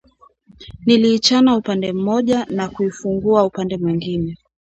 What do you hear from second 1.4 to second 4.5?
upande mmoja na kuifungua upande mwingine